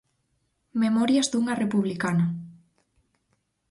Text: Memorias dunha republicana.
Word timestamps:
Memorias 0.81 1.27
dunha 1.33 1.57
republicana. 1.63 2.25